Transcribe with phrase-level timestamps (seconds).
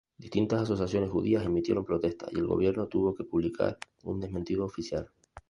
[0.17, 5.11] Distintas asociaciones judías emitieron protestas, y el gobierno tuvo que publicar un desmentido oficial.